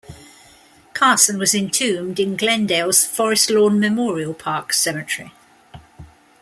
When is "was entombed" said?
1.37-2.19